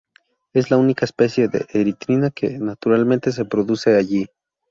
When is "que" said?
2.31-2.57